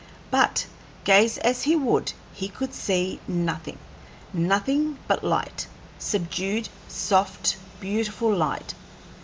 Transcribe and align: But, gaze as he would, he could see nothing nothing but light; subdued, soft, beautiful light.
But, 0.31 0.65
gaze 1.03 1.37
as 1.37 1.61
he 1.61 1.75
would, 1.75 2.13
he 2.33 2.47
could 2.47 2.73
see 2.73 3.19
nothing 3.27 3.77
nothing 4.33 4.97
but 5.07 5.23
light; 5.23 5.67
subdued, 5.99 6.69
soft, 6.87 7.55
beautiful 7.79 8.33
light. 8.35 8.73